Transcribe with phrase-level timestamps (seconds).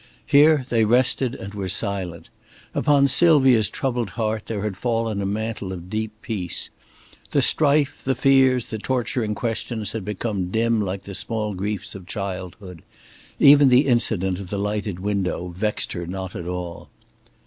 [0.25, 2.29] Here they rested and were silent.
[2.73, 6.71] Upon Sylvia's troubled heart there had fallen a mantle of deep peace.
[7.29, 12.07] The strife, the fears, the torturing questions had become dim like the small griefs of
[12.07, 12.81] childhood.
[13.39, 16.89] Even the incident of the lighted window vexed her not at all.